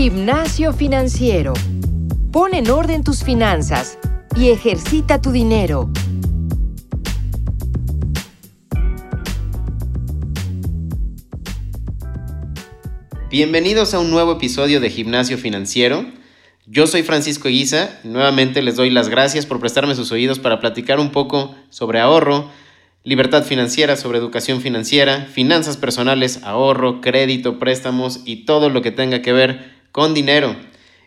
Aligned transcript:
Gimnasio 0.00 0.72
financiero. 0.72 1.54
Pon 2.30 2.54
en 2.54 2.70
orden 2.70 3.02
tus 3.02 3.24
finanzas 3.24 3.98
y 4.36 4.50
ejercita 4.50 5.20
tu 5.20 5.32
dinero. 5.32 5.90
Bienvenidos 13.28 13.92
a 13.92 13.98
un 13.98 14.12
nuevo 14.12 14.34
episodio 14.34 14.78
de 14.78 14.88
Gimnasio 14.88 15.36
Financiero. 15.36 16.06
Yo 16.66 16.86
soy 16.86 17.02
Francisco 17.02 17.48
Guisa. 17.48 17.98
Nuevamente 18.04 18.62
les 18.62 18.76
doy 18.76 18.90
las 18.90 19.08
gracias 19.08 19.46
por 19.46 19.58
prestarme 19.58 19.96
sus 19.96 20.12
oídos 20.12 20.38
para 20.38 20.60
platicar 20.60 21.00
un 21.00 21.10
poco 21.10 21.56
sobre 21.70 21.98
ahorro, 21.98 22.48
libertad 23.02 23.42
financiera, 23.42 23.96
sobre 23.96 24.18
educación 24.18 24.60
financiera, 24.60 25.26
finanzas 25.32 25.76
personales, 25.76 26.38
ahorro, 26.44 27.00
crédito, 27.00 27.58
préstamos 27.58 28.20
y 28.24 28.44
todo 28.44 28.70
lo 28.70 28.80
que 28.80 28.92
tenga 28.92 29.22
que 29.22 29.32
ver 29.32 29.77
con 29.92 30.14
dinero. 30.14 30.56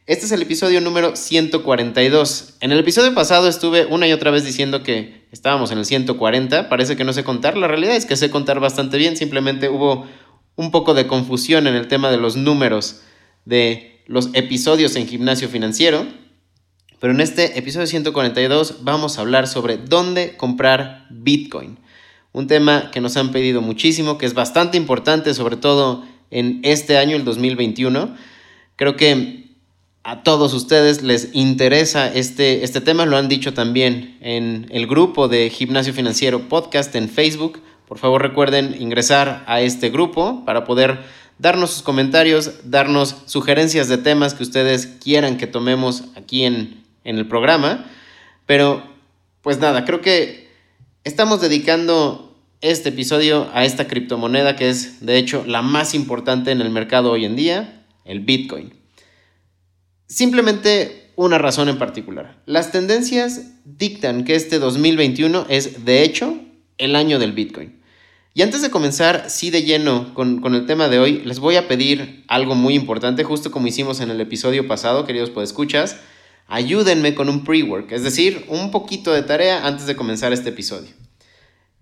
Este 0.08 0.26
es 0.26 0.31
el 0.31 0.41
episodio 0.41 0.81
número 0.81 1.16
142. 1.16 2.55
En 2.59 2.71
el 2.71 2.80
episodio 2.80 3.13
pasado 3.13 3.48
estuve 3.48 3.85
una 3.85 4.07
y 4.07 4.13
otra 4.13 4.31
vez 4.31 4.44
diciendo 4.44 4.84
que 4.84 5.26
estábamos 5.31 5.71
en 5.71 5.77
el 5.77 5.85
140. 5.85 6.70
Parece 6.70 6.98
que 6.98 7.04
no 7.04 7.13
sé 7.13 7.23
contar. 7.23 7.55
La 7.55 7.67
realidad 7.67 7.95
es 7.95 8.05
que 8.05 8.17
sé 8.17 8.30
contar 8.30 8.59
bastante 8.59 8.98
bien. 8.98 9.16
Simplemente 9.16 9.70
hubo 9.70 10.05
un 10.55 10.71
poco 10.71 10.94
de 10.94 11.07
confusión 11.07 11.67
en 11.67 11.76
el 11.76 11.88
tema 11.88 12.12
de 12.12 12.17
los 12.17 12.35
números 12.35 13.02
de 13.45 14.04
los 14.07 14.30
episodios 14.34 14.95
en 14.95 15.07
gimnasio 15.07 15.48
financiero. 15.49 16.05
Pero 16.99 17.13
en 17.13 17.21
este 17.21 17.57
episodio 17.57 17.88
142 17.88 18.84
vamos 18.84 19.18
a 19.18 19.21
hablar 19.21 19.48
sobre 19.48 19.77
dónde 19.77 20.35
comprar 20.35 21.07
Bitcoin. 21.09 21.79
Un 22.34 22.48
tema 22.48 22.91
que 22.91 23.01
nos 23.01 23.18
han 23.18 23.32
pedido 23.32 23.62
muchísimo, 23.62 24.18
que 24.18 24.26
es 24.26 24.34
bastante 24.34 24.77
importante, 24.77 25.34
sobre 25.34 25.57
todo 25.57 26.05
en 26.29 26.60
este 26.63 26.98
año, 26.98 27.16
el 27.16 27.26
2021. 27.26 28.16
Creo 28.82 28.96
que 28.96 29.43
a 30.01 30.24
todos 30.24 30.55
ustedes 30.55 31.04
les 31.04 31.29
interesa 31.34 32.12
este, 32.12 32.63
este 32.63 32.82
tema, 32.82 33.05
lo 33.05 33.15
han 33.15 33.29
dicho 33.29 33.54
también 33.54 34.18
en 34.21 34.65
el 34.71 34.88
grupo 34.88 35.27
de 35.27 35.51
Gimnasio 35.51 35.93
Financiero 35.93 36.49
Podcast 36.49 36.96
en 36.96 37.07
Facebook. 37.07 37.62
Por 37.88 37.99
favor 37.99 38.23
recuerden 38.23 38.76
ingresar 38.82 39.43
a 39.46 39.62
este 39.62 39.91
grupo 39.91 40.43
para 40.46 40.63
poder 40.63 40.98
darnos 41.38 41.70
sus 41.70 41.84
comentarios, 41.84 42.54
darnos 42.63 43.18
sugerencias 43.27 43.88
de 43.88 43.99
temas 43.99 44.34
que 44.34 44.41
ustedes 44.41 44.88
quieran 44.88 45.38
que 45.38 45.45
tomemos 45.45 46.05
aquí 46.16 46.43
en, 46.43 46.84
en 47.04 47.20
el 47.20 47.27
programa. 47.27 47.85
Pero 48.48 48.82
pues 49.43 49.60
nada, 49.60 49.85
creo 49.85 50.01
que 50.01 50.49
estamos 51.04 51.40
dedicando 51.40 52.35
este 52.62 52.90
episodio 52.90 53.48
a 53.54 53.63
esta 53.63 53.88
criptomoneda 53.88 54.55
que 54.55 54.70
es 54.70 55.05
de 55.05 55.20
hecho 55.20 55.43
la 55.45 55.62
más 55.62 55.93
importante 55.93 56.49
en 56.49 56.62
el 56.62 56.71
mercado 56.71 57.12
hoy 57.12 57.26
en 57.26 57.35
día, 57.35 57.77
el 58.05 58.21
Bitcoin. 58.21 58.74
Simplemente 60.07 61.12
una 61.16 61.38
razón 61.38 61.70
en 61.70 61.77
particular. 61.77 62.41
Las 62.46 62.71
tendencias 62.71 63.41
dictan 63.66 64.24
que 64.24 64.35
este 64.35 64.59
2021 64.59 65.46
es, 65.50 65.85
de 65.85 66.03
hecho, 66.03 66.40
el 66.78 66.96
año 66.96 67.19
del 67.19 67.34
Bitcoin. 67.34 67.81
Y 68.34 68.44
antes 68.44 68.62
de 68.62 68.72
comenzar, 68.72 69.29
sí 69.29 69.50
de 69.50 69.63
lleno 69.63 70.13
con, 70.13 70.41
el 70.56 70.66
tema 70.66 70.88
de 70.88 71.00
hoy, 71.00 71.22
les 71.25 71.40
voy 71.40 71.57
a 71.57 71.68
pedir 71.68 72.24
algo 72.28 72.56
muy 72.56 72.75
importante, 72.75 73.25
justo 73.25 73.52
como 73.52 73.68
hicimos 73.68 74.00
en 74.00 74.09
el 74.09 74.22
episodio 74.22 74.68
pasado, 74.68 75.06
queridos 75.06 75.29
podescuchas. 75.29 75.97
Ayúdenme 76.47 77.13
con 77.13 77.29
un 77.29 77.44
pre-work, 77.44 77.91
es 77.91 78.03
decir, 78.03 78.46
un 78.47 78.72
poquito 78.72 79.12
de 79.12 79.24
tarea 79.24 79.68
antes 79.68 79.85
de 79.85 79.96
comenzar 79.96 80.31
este 80.31 80.50
episodio. 80.50 80.90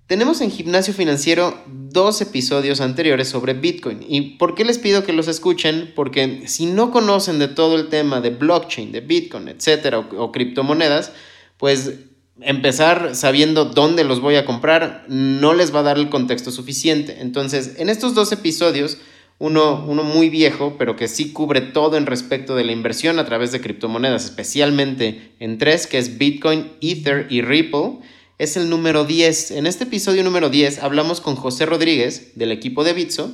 Tenemos 0.09 0.41
en 0.41 0.49
Gimnasio 0.49 0.91
Financiero 0.91 1.55
dos 1.67 2.19
episodios 2.19 2.81
anteriores 2.81 3.29
sobre 3.29 3.53
Bitcoin. 3.53 4.03
¿Y 4.09 4.37
por 4.39 4.55
qué 4.55 4.65
les 4.65 4.79
pido 4.79 5.03
que 5.03 5.13
los 5.13 5.27
escuchen? 5.27 5.93
Porque 5.95 6.47
si 6.47 6.65
no 6.65 6.89
conocen 6.89 7.37
de 7.37 7.47
todo 7.47 7.75
el 7.75 7.89
tema 7.89 8.19
de 8.19 8.31
blockchain, 8.31 8.91
de 8.91 9.01
Bitcoin, 9.01 9.49
etcétera, 9.49 9.99
o, 9.99 10.31
criptomonedas, 10.31 11.11
pues 11.57 11.99
empezar 12.41 13.15
sabiendo 13.15 13.65
dónde 13.65 14.03
los 14.03 14.19
voy 14.19 14.37
a 14.37 14.45
comprar 14.45 15.05
no 15.09 15.53
les 15.53 15.75
va 15.75 15.81
a 15.81 15.83
dar 15.83 15.99
el 15.99 16.09
contexto 16.09 16.49
suficiente. 16.49 17.17
Entonces, 17.19 17.75
en 17.77 17.87
estos 17.87 18.15
dos 18.15 18.31
episodios, 18.31 18.97
uno, 19.37 19.85
uno 19.87 20.01
muy 20.01 20.31
viejo, 20.31 20.73
pero 20.79 20.95
que 20.95 21.07
sí 21.07 21.33
cubre 21.33 21.61
todo 21.61 21.97
en 21.97 22.07
respecto 22.07 22.55
de 22.55 22.63
la 22.63 22.71
inversión 22.71 23.19
a 23.19 23.25
través 23.25 23.51
de 23.51 23.61
criptomonedas, 23.61 24.25
especialmente 24.25 25.33
en 25.39 25.59
tres, 25.59 25.85
que 25.85 25.99
es 25.99 26.17
Bitcoin, 26.17 26.71
Ether 26.81 27.27
y 27.29 27.43
Ripple 27.43 27.99
es 28.39 28.55
el 28.55 28.69
número 28.69 29.03
10. 29.03 29.51
En 29.51 29.67
este 29.67 29.83
episodio 29.83 30.23
número 30.23 30.49
10 30.49 30.79
hablamos 30.79 31.19
con 31.19 31.35
José 31.35 31.65
Rodríguez 31.65 32.31
del 32.35 32.53
equipo 32.53 32.85
de 32.85 32.93
Bitso 32.93 33.31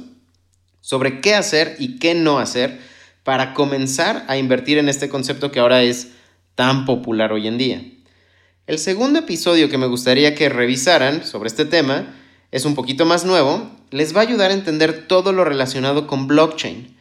sobre 0.81 1.21
qué 1.21 1.35
hacer 1.35 1.75
y 1.79 1.99
qué 1.99 2.15
no 2.15 2.39
hacer 2.39 2.79
para 3.23 3.53
comenzar 3.53 4.25
a 4.27 4.37
invertir 4.37 4.79
en 4.79 4.89
este 4.89 5.07
concepto 5.07 5.51
que 5.51 5.59
ahora 5.59 5.83
es 5.83 6.09
tan 6.55 6.85
popular 6.85 7.31
hoy 7.31 7.47
en 7.47 7.59
día. 7.59 7.83
El 8.65 8.79
segundo 8.79 9.19
episodio 9.19 9.69
que 9.69 9.77
me 9.77 9.85
gustaría 9.85 10.33
que 10.33 10.49
revisaran 10.49 11.23
sobre 11.23 11.47
este 11.47 11.65
tema 11.65 12.15
es 12.51 12.65
un 12.65 12.73
poquito 12.73 13.05
más 13.05 13.25
nuevo, 13.25 13.69
les 13.91 14.15
va 14.15 14.21
a 14.21 14.23
ayudar 14.23 14.49
a 14.49 14.55
entender 14.55 15.07
todo 15.07 15.33
lo 15.33 15.45
relacionado 15.45 16.07
con 16.07 16.25
blockchain. 16.25 16.97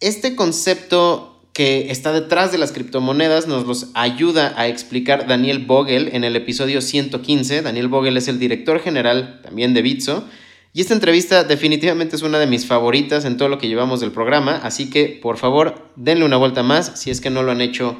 Este 0.00 0.36
concepto 0.36 1.31
que 1.52 1.90
está 1.90 2.12
detrás 2.12 2.50
de 2.50 2.58
las 2.58 2.72
criptomonedas 2.72 3.46
nos 3.46 3.66
los 3.66 3.88
ayuda 3.94 4.54
a 4.56 4.68
explicar 4.68 5.26
Daniel 5.26 5.58
Vogel 5.58 6.10
en 6.12 6.24
el 6.24 6.34
episodio 6.34 6.80
115. 6.80 7.62
Daniel 7.62 7.88
Vogel 7.88 8.16
es 8.16 8.28
el 8.28 8.38
director 8.38 8.80
general 8.80 9.40
también 9.42 9.74
de 9.74 9.82
Bitso. 9.82 10.24
Y 10.72 10.80
esta 10.80 10.94
entrevista 10.94 11.44
definitivamente 11.44 12.16
es 12.16 12.22
una 12.22 12.38
de 12.38 12.46
mis 12.46 12.64
favoritas 12.64 13.26
en 13.26 13.36
todo 13.36 13.50
lo 13.50 13.58
que 13.58 13.68
llevamos 13.68 14.00
del 14.00 14.10
programa, 14.10 14.58
así 14.62 14.88
que 14.88 15.18
por 15.20 15.36
favor 15.36 15.90
denle 15.96 16.24
una 16.24 16.38
vuelta 16.38 16.62
más 16.62 16.98
si 16.98 17.10
es 17.10 17.20
que 17.20 17.28
no 17.28 17.42
lo 17.42 17.52
han 17.52 17.60
hecho 17.60 17.98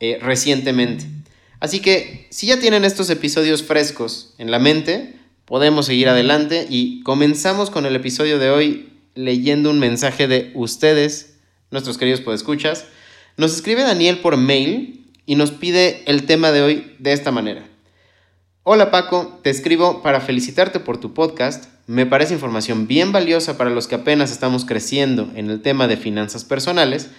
eh, 0.00 0.18
recientemente. 0.22 1.04
Así 1.60 1.80
que 1.80 2.26
si 2.30 2.46
ya 2.46 2.58
tienen 2.58 2.86
estos 2.86 3.10
episodios 3.10 3.62
frescos 3.62 4.34
en 4.38 4.50
la 4.50 4.58
mente, 4.58 5.16
podemos 5.44 5.86
seguir 5.86 6.08
adelante 6.08 6.66
y 6.70 7.02
comenzamos 7.02 7.68
con 7.68 7.84
el 7.84 7.94
episodio 7.94 8.38
de 8.38 8.48
hoy 8.48 8.92
leyendo 9.14 9.68
un 9.68 9.78
mensaje 9.78 10.26
de 10.26 10.52
ustedes 10.54 11.35
nuestros 11.76 11.98
queridos 11.98 12.22
podescuchas, 12.22 12.86
nos 13.36 13.54
escribe 13.54 13.82
Daniel 13.82 14.20
por 14.20 14.38
mail 14.38 15.12
y 15.26 15.34
nos 15.34 15.50
pide 15.50 16.04
el 16.06 16.24
tema 16.24 16.50
de 16.50 16.62
hoy 16.62 16.96
de 16.98 17.12
esta 17.12 17.30
manera. 17.30 17.66
Hola 18.62 18.90
Paco, 18.90 19.38
te 19.42 19.50
escribo 19.50 20.02
para 20.02 20.22
felicitarte 20.22 20.80
por 20.80 20.98
tu 20.98 21.12
podcast. 21.12 21.66
Me 21.86 22.06
parece 22.06 22.32
información 22.32 22.86
bien 22.86 23.12
valiosa 23.12 23.58
para 23.58 23.68
los 23.68 23.88
que 23.88 23.96
apenas 23.96 24.32
estamos 24.32 24.64
creciendo 24.64 25.30
en 25.36 25.50
el 25.50 25.60
tema 25.60 25.86
de 25.86 25.98
finanzas 25.98 26.44
personales 26.44 27.10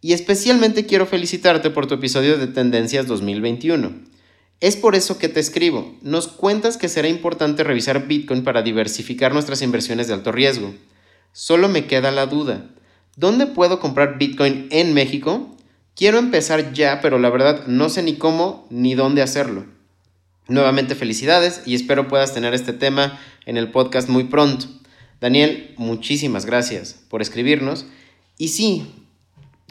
y 0.00 0.14
especialmente 0.14 0.84
quiero 0.84 1.06
felicitarte 1.06 1.70
por 1.70 1.86
tu 1.86 1.94
episodio 1.94 2.38
de 2.38 2.48
Tendencias 2.48 3.06
2021. 3.06 3.92
Es 4.58 4.74
por 4.74 4.96
eso 4.96 5.16
que 5.16 5.28
te 5.28 5.38
escribo. 5.38 5.96
Nos 6.02 6.26
cuentas 6.26 6.76
que 6.76 6.88
será 6.88 7.06
importante 7.06 7.62
revisar 7.62 8.08
Bitcoin 8.08 8.42
para 8.42 8.62
diversificar 8.62 9.32
nuestras 9.32 9.62
inversiones 9.62 10.08
de 10.08 10.14
alto 10.14 10.32
riesgo. 10.32 10.74
Solo 11.32 11.68
me 11.68 11.86
queda 11.86 12.10
la 12.10 12.26
duda. 12.26 12.66
¿Dónde 13.16 13.46
puedo 13.46 13.80
comprar 13.80 14.18
Bitcoin 14.18 14.68
en 14.70 14.92
México? 14.92 15.56
Quiero 15.94 16.18
empezar 16.18 16.74
ya, 16.74 17.00
pero 17.00 17.18
la 17.18 17.30
verdad 17.30 17.66
no 17.66 17.88
sé 17.88 18.02
ni 18.02 18.16
cómo 18.16 18.66
ni 18.68 18.94
dónde 18.94 19.22
hacerlo. 19.22 19.64
Nuevamente 20.48 20.94
felicidades 20.94 21.62
y 21.64 21.74
espero 21.74 22.08
puedas 22.08 22.34
tener 22.34 22.52
este 22.52 22.74
tema 22.74 23.18
en 23.46 23.56
el 23.56 23.70
podcast 23.70 24.10
muy 24.10 24.24
pronto. 24.24 24.66
Daniel, 25.18 25.72
muchísimas 25.78 26.44
gracias 26.44 27.00
por 27.08 27.22
escribirnos. 27.22 27.86
Y 28.36 28.48
sí, 28.48 28.86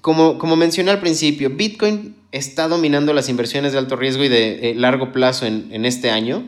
como, 0.02 0.40
como 0.40 0.56
mencioné 0.56 0.90
al 0.90 1.00
principio, 1.00 1.52
Bitcoin 1.52 2.16
está 2.32 2.68
dominando 2.68 3.14
las 3.14 3.30
inversiones 3.30 3.74
de 3.74 3.78
alto 3.78 3.96
riesgo 3.96 4.24
y 4.24 4.28
de 4.28 4.72
eh, 4.72 4.76
largo 4.76 5.12
plazo 5.12 5.46
en, 5.46 5.86
este 5.86 6.10
año. 6.10 6.48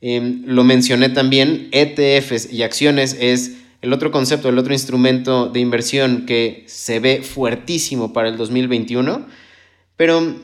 Em, 0.00 0.44
lo 0.46 0.62
mencioné 0.62 1.08
también, 1.08 1.68
ETFs 1.72 2.52
y 2.52 2.62
acciones 2.62 3.16
es 3.18 3.56
el 3.80 3.92
otro 3.92 4.10
concepto, 4.10 4.48
el 4.48 4.58
otro 4.58 4.72
instrumento 4.72 5.46
de 5.46 5.60
inversión 5.60 6.26
que 6.26 6.64
se 6.66 7.00
ve 7.00 7.22
fuertísimo 7.22 8.12
para 8.12 8.28
el 8.28 8.36
2021, 8.36 9.26
pero 9.96 10.36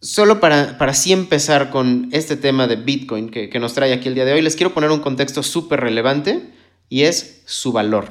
solo 0.00 0.40
para, 0.40 0.78
para 0.78 0.92
así 0.92 1.12
empezar 1.12 1.70
con 1.70 2.08
este 2.12 2.36
tema 2.36 2.66
de 2.66 2.76
Bitcoin 2.76 3.30
que, 3.30 3.58
nos 3.58 3.74
trae 3.74 3.92
aquí 3.92 4.08
el 4.08 4.14
día 4.14 4.24
de 4.24 4.32
hoy, 4.32 4.42
les 4.42 4.56
quiero 4.56 4.74
poner 4.74 4.90
un 4.90 5.00
contexto 5.00 5.42
súper 5.42 5.80
relevante 5.80 6.42
y 6.88 7.02
es 7.02 7.42
su 7.46 7.72
valor. 7.72 8.10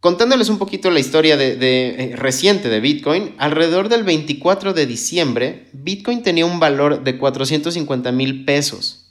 Contándoles 0.00 0.50
un 0.50 0.58
poquito 0.58 0.90
la 0.90 1.00
historia 1.00 1.38
de, 1.38 1.56
eh, 1.58 2.16
reciente 2.16 2.68
de 2.68 2.80
Bitcoin, 2.80 3.34
alrededor 3.38 3.88
del 3.88 4.04
24 4.04 4.74
de 4.74 4.84
diciembre, 4.84 5.66
Bitcoin 5.72 6.22
tenía 6.22 6.44
un 6.44 6.60
valor 6.60 7.02
de 7.02 7.16
450 7.16 8.12
mil 8.12 8.44
pesos. 8.44 9.03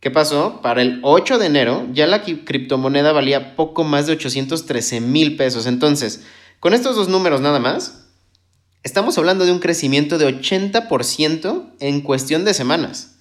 ¿Qué 0.00 0.10
pasó? 0.10 0.60
Para 0.62 0.82
el 0.82 1.00
8 1.02 1.38
de 1.38 1.46
enero 1.46 1.86
ya 1.92 2.06
la 2.06 2.22
criptomoneda 2.22 3.12
valía 3.12 3.56
poco 3.56 3.82
más 3.82 4.06
de 4.06 4.12
813 4.12 5.00
mil 5.00 5.36
pesos. 5.36 5.66
Entonces, 5.66 6.24
con 6.60 6.74
estos 6.74 6.96
dos 6.96 7.08
números 7.08 7.40
nada 7.40 7.58
más, 7.58 8.06
estamos 8.82 9.16
hablando 9.18 9.44
de 9.44 9.52
un 9.52 9.58
crecimiento 9.58 10.18
de 10.18 10.26
80% 10.28 11.72
en 11.80 12.00
cuestión 12.02 12.44
de 12.44 12.54
semanas. 12.54 13.16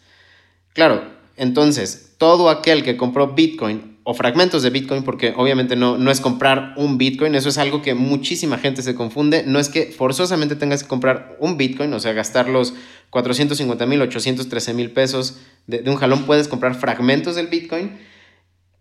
Claro, 0.73 1.03
entonces, 1.37 2.15
todo 2.17 2.49
aquel 2.49 2.83
que 2.83 2.97
compró 2.97 3.33
Bitcoin 3.33 3.95
o 4.03 4.13
fragmentos 4.13 4.61
de 4.61 4.69
Bitcoin, 4.69 5.03
porque 5.03 5.33
obviamente 5.35 5.75
no, 5.75 5.97
no 5.97 6.11
es 6.11 6.21
comprar 6.21 6.75
un 6.77 6.99
Bitcoin, 6.99 7.33
eso 7.33 7.49
es 7.49 7.57
algo 7.57 7.81
que 7.81 7.95
muchísima 7.95 8.59
gente 8.59 8.83
se 8.83 8.93
confunde, 8.93 9.43
no 9.47 9.57
es 9.57 9.67
que 9.67 9.87
forzosamente 9.87 10.55
tengas 10.55 10.83
que 10.83 10.89
comprar 10.89 11.35
un 11.39 11.57
Bitcoin, 11.57 11.91
o 11.91 11.99
sea, 11.99 12.13
gastar 12.13 12.47
los 12.47 12.75
450 13.09 13.85
mil, 13.87 14.01
813 14.01 14.73
mil 14.75 14.91
pesos 14.91 15.39
de, 15.67 15.79
de 15.79 15.89
un 15.89 15.97
jalón, 15.97 16.25
puedes 16.25 16.47
comprar 16.47 16.75
fragmentos 16.75 17.35
del 17.35 17.47
Bitcoin. 17.47 17.97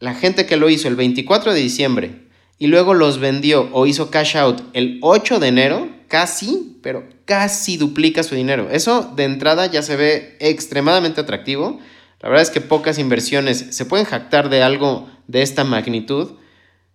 La 0.01 0.15
gente 0.15 0.47
que 0.47 0.57
lo 0.57 0.69
hizo 0.69 0.89
el 0.89 0.97
24 0.97 1.53
de 1.53 1.61
diciembre 1.61 2.25
y 2.59 2.69
luego 2.69 2.95
los 2.95 3.19
vendió 3.19 3.69
o 3.73 3.87
hizo 3.87 4.11
cash 4.11 4.37
out 4.37 4.63
el 4.73 4.99
8 5.03 5.41
de 5.41 5.49
enero, 5.49 5.89
casi, 6.09 6.79
pero 6.83 7.05
casi 7.25 7.77
duplica 7.77 8.23
su 8.23 8.35
dinero. 8.35 8.69
Eso 8.71 9.13
de 9.17 9.25
entrada 9.25 9.67
ya 9.67 9.83
se 9.83 9.97
ve 9.97 10.37
extremadamente 10.41 11.21
atractivo. 11.21 11.81
La 12.21 12.29
verdad 12.29 12.43
es 12.43 12.51
que 12.51 12.61
pocas 12.61 12.99
inversiones 12.99 13.67
se 13.71 13.85
pueden 13.85 14.07
jactar 14.07 14.49
de 14.49 14.63
algo 14.63 15.09
de 15.27 15.43
esta 15.43 15.65
magnitud, 15.65 16.33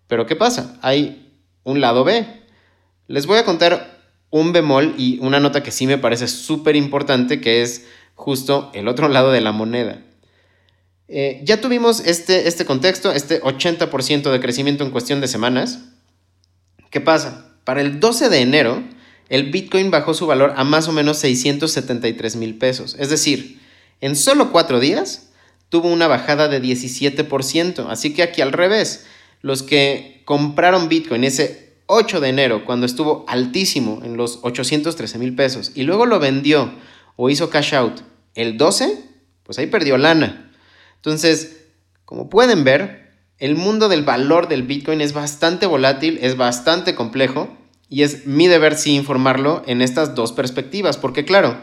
pero 0.06 0.26
¿qué 0.26 0.36
pasa? 0.36 0.78
Hay 0.82 1.34
un 1.62 1.80
lado 1.80 2.04
B. 2.04 2.26
Les 3.06 3.26
voy 3.26 3.38
a 3.38 3.44
contar 3.44 4.00
un 4.30 4.52
bemol 4.52 4.94
y 4.96 5.18
una 5.20 5.40
nota 5.40 5.62
que 5.62 5.72
sí 5.72 5.86
me 5.86 5.98
parece 5.98 6.28
súper 6.28 6.76
importante, 6.76 7.40
que 7.40 7.62
es 7.62 7.86
justo 8.20 8.70
el 8.74 8.86
otro 8.86 9.08
lado 9.08 9.32
de 9.32 9.40
la 9.40 9.50
moneda. 9.50 10.02
Eh, 11.08 11.40
ya 11.42 11.60
tuvimos 11.60 12.00
este, 12.00 12.48
este 12.48 12.66
contexto, 12.66 13.10
este 13.12 13.40
80% 13.40 14.30
de 14.30 14.40
crecimiento 14.40 14.84
en 14.84 14.90
cuestión 14.90 15.22
de 15.22 15.26
semanas. 15.26 15.80
¿Qué 16.90 17.00
pasa? 17.00 17.46
Para 17.64 17.80
el 17.80 17.98
12 17.98 18.28
de 18.28 18.40
enero, 18.40 18.82
el 19.30 19.50
Bitcoin 19.50 19.90
bajó 19.90 20.12
su 20.12 20.26
valor 20.26 20.52
a 20.56 20.64
más 20.64 20.86
o 20.86 20.92
menos 20.92 21.16
673 21.16 22.36
mil 22.36 22.58
pesos. 22.58 22.94
Es 22.98 23.08
decir, 23.08 23.58
en 24.02 24.14
solo 24.14 24.52
cuatro 24.52 24.80
días 24.80 25.30
tuvo 25.70 25.88
una 25.88 26.06
bajada 26.06 26.48
de 26.48 26.60
17%. 26.60 27.86
Así 27.88 28.12
que 28.12 28.22
aquí 28.22 28.42
al 28.42 28.52
revés, 28.52 29.06
los 29.40 29.62
que 29.62 30.20
compraron 30.26 30.90
Bitcoin 30.90 31.24
ese 31.24 31.72
8 31.86 32.20
de 32.20 32.28
enero, 32.28 32.64
cuando 32.66 32.84
estuvo 32.84 33.24
altísimo 33.28 34.02
en 34.04 34.18
los 34.18 34.40
813 34.42 35.18
mil 35.18 35.34
pesos, 35.34 35.72
y 35.74 35.84
luego 35.84 36.04
lo 36.04 36.20
vendió 36.20 36.70
o 37.16 37.30
hizo 37.30 37.48
cash 37.48 37.74
out 37.74 38.02
el 38.34 38.56
12, 38.56 39.04
pues 39.42 39.58
ahí 39.58 39.66
perdió 39.66 39.98
lana. 39.98 40.52
Entonces, 40.96 41.66
como 42.04 42.28
pueden 42.28 42.64
ver, 42.64 43.12
el 43.38 43.56
mundo 43.56 43.88
del 43.88 44.02
valor 44.02 44.48
del 44.48 44.62
Bitcoin 44.62 45.00
es 45.00 45.12
bastante 45.12 45.66
volátil, 45.66 46.18
es 46.22 46.36
bastante 46.36 46.94
complejo 46.94 47.56
y 47.88 48.02
es 48.02 48.26
mi 48.26 48.48
deber 48.48 48.76
sí 48.76 48.94
informarlo 48.94 49.62
en 49.66 49.82
estas 49.82 50.14
dos 50.14 50.32
perspectivas, 50.32 50.96
porque 50.96 51.24
claro, 51.24 51.58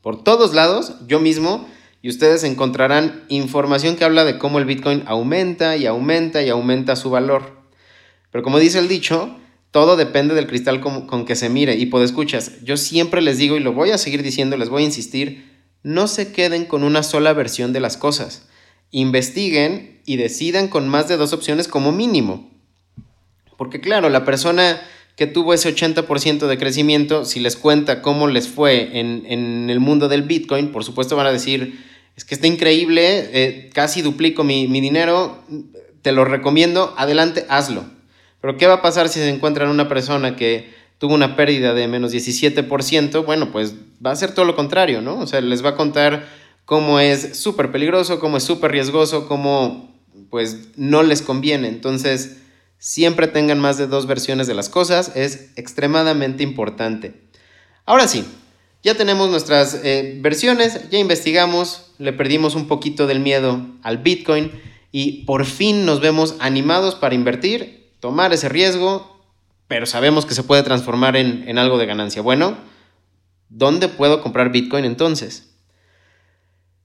por 0.00 0.22
todos 0.24 0.54
lados, 0.54 0.94
yo 1.06 1.20
mismo 1.20 1.68
y 2.02 2.08
ustedes 2.08 2.42
encontrarán 2.42 3.24
información 3.28 3.96
que 3.96 4.04
habla 4.04 4.24
de 4.24 4.36
cómo 4.36 4.58
el 4.58 4.64
Bitcoin 4.64 5.04
aumenta 5.06 5.76
y 5.76 5.86
aumenta 5.86 6.42
y 6.42 6.48
aumenta 6.48 6.96
su 6.96 7.10
valor. 7.10 7.62
Pero 8.32 8.42
como 8.42 8.58
dice 8.58 8.80
el 8.80 8.88
dicho, 8.88 9.36
todo 9.70 9.96
depende 9.96 10.34
del 10.34 10.48
cristal 10.48 10.80
con, 10.80 11.24
que 11.24 11.36
se 11.36 11.48
mire. 11.48 11.76
Y 11.76 11.86
por 11.86 12.02
escuchas, 12.02 12.62
yo 12.64 12.76
siempre 12.76 13.22
les 13.22 13.38
digo 13.38 13.56
y 13.56 13.60
lo 13.60 13.72
voy 13.72 13.90
a 13.90 13.98
seguir 13.98 14.22
diciendo, 14.22 14.56
les 14.56 14.68
voy 14.68 14.82
a 14.82 14.86
insistir, 14.86 15.51
no 15.82 16.06
se 16.06 16.32
queden 16.32 16.64
con 16.64 16.84
una 16.84 17.02
sola 17.02 17.32
versión 17.32 17.72
de 17.72 17.80
las 17.80 17.96
cosas. 17.96 18.46
Investiguen 18.90 20.00
y 20.04 20.16
decidan 20.16 20.68
con 20.68 20.88
más 20.88 21.08
de 21.08 21.16
dos 21.16 21.32
opciones 21.32 21.68
como 21.68 21.92
mínimo. 21.92 22.50
Porque 23.56 23.80
claro, 23.80 24.08
la 24.08 24.24
persona 24.24 24.80
que 25.16 25.26
tuvo 25.26 25.54
ese 25.54 25.74
80% 25.74 26.46
de 26.46 26.58
crecimiento, 26.58 27.24
si 27.24 27.40
les 27.40 27.56
cuenta 27.56 28.02
cómo 28.02 28.28
les 28.28 28.48
fue 28.48 28.98
en, 28.98 29.68
el 29.70 29.80
mundo 29.80 30.08
del 30.08 30.22
Bitcoin, 30.22 30.72
por 30.72 30.84
supuesto 30.84 31.16
van 31.16 31.26
a 31.26 31.32
decir, 31.32 31.84
es 32.16 32.24
que 32.24 32.34
está 32.34 32.46
increíble, 32.46 33.30
eh, 33.32 33.70
casi 33.72 34.02
duplico 34.02 34.42
mi, 34.42 34.68
mi, 34.68 34.80
dinero, 34.80 35.42
te 36.00 36.12
lo 36.12 36.24
recomiendo, 36.24 36.94
adelante, 36.96 37.46
hazlo. 37.48 37.84
Pero 38.40 38.56
¿qué 38.56 38.66
va 38.66 38.74
a 38.74 38.82
pasar 38.82 39.08
si 39.08 39.20
se 39.20 39.28
encuentran 39.28 39.68
una 39.68 39.88
persona 39.88 40.34
que 40.34 40.81
tuvo 41.02 41.14
una 41.14 41.34
pérdida 41.34 41.74
de 41.74 41.88
menos 41.88 42.14
17%? 42.14 43.24
Bueno, 43.24 43.50
pues 43.50 43.74
va 44.06 44.12
a 44.12 44.16
ser 44.16 44.34
todo 44.34 44.44
lo 44.44 44.54
contrario, 44.54 45.02
¿no? 45.02 45.18
O 45.18 45.26
sea, 45.26 45.40
les 45.40 45.64
va 45.64 45.70
a 45.70 45.74
contar 45.74 46.28
cómo 46.64 47.00
es 47.00 47.36
súper 47.36 47.72
peligroso, 47.72 48.20
cómo 48.20 48.36
es 48.36 48.44
súper 48.44 48.70
riesgoso, 48.70 49.26
cómo 49.26 49.92
pues 50.30 50.68
no 50.76 51.02
les 51.02 51.20
conviene. 51.20 51.66
Entonces, 51.66 52.36
siempre 52.78 53.26
tengan 53.26 53.58
más 53.58 53.78
de 53.78 53.88
dos 53.88 54.06
versiones 54.06 54.46
de 54.46 54.54
las 54.54 54.68
cosas, 54.68 55.10
es 55.16 55.50
extremadamente 55.56 56.44
importante. 56.44 57.14
Ahora 57.84 58.06
sí, 58.06 58.24
ya 58.84 58.94
tenemos 58.94 59.28
nuestras 59.28 59.80
eh, 59.82 60.18
versiones, 60.20 60.88
ya 60.88 61.00
investigamos, 61.00 61.90
le 61.98 62.12
perdimos 62.12 62.54
un 62.54 62.68
poquito 62.68 63.08
del 63.08 63.18
miedo 63.18 63.66
al 63.82 63.98
Bitcoin 63.98 64.52
y 64.92 65.24
por 65.24 65.46
fin 65.46 65.84
nos 65.84 66.00
vemos 66.00 66.36
animados 66.38 66.94
para 66.94 67.16
invertir, 67.16 67.90
tomar 67.98 68.32
ese 68.32 68.48
riesgo, 68.48 69.11
pero 69.68 69.86
sabemos 69.86 70.26
que 70.26 70.34
se 70.34 70.42
puede 70.42 70.62
transformar 70.62 71.16
en, 71.16 71.58
algo 71.58 71.78
de 71.78 71.86
ganancia. 71.86 72.22
Bueno, 72.22 72.58
¿dónde 73.48 73.88
puedo 73.88 74.22
comprar 74.22 74.52
Bitcoin 74.52 74.84
entonces? 74.84 75.54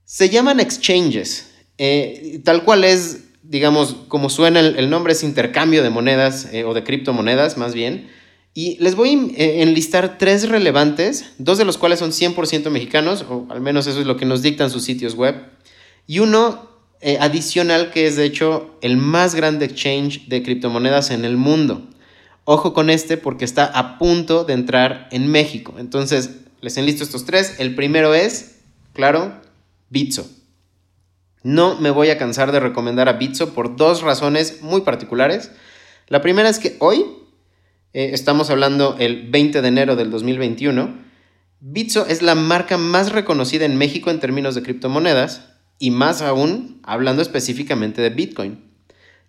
Se 0.06 0.30
llaman 0.30 0.60
exchanges, 0.60 1.52
eh, 1.78 2.40
tal 2.44 2.64
cual 2.64 2.84
es 2.84 3.24
digamos, 3.44 3.96
como 4.10 4.30
suena 4.30 4.60
el, 4.60 4.90
nombre, 4.90 5.14
es 5.14 5.24
intercambio 5.24 5.82
de 5.82 5.90
monedas 5.90 6.50
eh, 6.52 6.66
o 6.66 6.74
de 6.74 6.84
criptomonedas 6.84 7.58
más 7.58 7.74
bien. 7.74 8.10
Y 8.54 8.78
les 8.80 8.96
voy 8.96 9.10
a 9.10 9.42
eh, 9.42 9.62
enlistar 9.62 10.18
tres 10.18 10.50
relevantes, 10.50 11.34
dos 11.38 11.58
de 11.58 11.64
los 11.64 11.78
cuales 11.78 12.00
son 12.00 12.12
100% 12.12 12.70
mexicanos, 12.70 13.26
o 13.30 13.48
al 13.50 13.62
menos 13.62 13.88
eso 13.88 14.02
es 14.02 14.06
lo 14.06 14.18
que 14.18 14.26
nos 14.26 14.42
dictan 14.42 14.70
sus 14.70 14.84
sitios 14.84 15.16
web, 15.16 15.36
y 16.08 16.20
uno 16.20 16.76
adicional 17.20 17.92
que 17.92 18.08
es 18.08 18.16
de 18.16 18.26
hecho 18.26 18.76
el 18.82 18.98
más 18.98 19.36
grande 19.36 19.66
exchange 19.66 20.28
de 20.28 20.42
criptomonedas 20.42 21.12
en 21.12 21.24
el 21.24 21.38
mundo. 21.38 21.88
Ojo 22.50 22.74
con 22.74 22.90
este 22.90 23.18
porque 23.18 23.44
está 23.44 23.66
a 23.66 23.98
punto 23.98 24.46
de 24.46 24.54
entrar 24.54 25.10
en 25.12 25.28
México. 25.30 25.76
Entonces, 25.80 26.38
les 26.62 26.78
enlisto 26.78 27.04
estos 27.04 27.26
tres. 27.26 27.60
El 27.60 27.76
primero 27.76 28.14
es, 28.14 28.60
claro, 28.94 29.34
Bitso. 29.90 30.32
No 31.44 31.78
me 31.82 31.90
voy 31.90 32.10
a 32.10 32.18
cansar 32.18 32.54
de 32.54 32.62
recomendar 32.62 33.10
a 33.10 33.18
Bitso 33.18 33.54
por 33.54 33.76
dos 33.76 34.02
razones 34.02 34.62
muy 34.62 34.80
particulares. 34.80 35.52
La 36.08 36.22
primera 36.22 36.48
es 36.48 36.60
que 36.60 36.78
hoy, 36.80 37.04
eh, 37.92 38.12
estamos 38.14 38.50
hablando 38.50 38.96
el 38.98 39.30
20 39.30 39.62
de 39.62 39.68
enero 39.68 39.98
del 39.98 40.10
2021, 40.10 40.96
Bitso 41.60 42.06
es 42.06 42.22
la 42.22 42.36
marca 42.36 42.78
más 42.78 43.12
reconocida 43.12 43.66
en 43.66 43.78
México 43.78 44.10
en 44.10 44.22
términos 44.22 44.56
de 44.56 44.64
criptomonedas 44.64 45.50
y 45.80 45.92
más 45.92 46.22
aún 46.22 46.80
hablando 46.84 47.22
específicamente 47.22 48.02
de 48.02 48.10
Bitcoin. 48.10 48.64